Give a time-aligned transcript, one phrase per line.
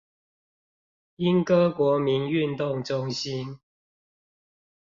[1.19, 3.59] 鶯歌國民運動中心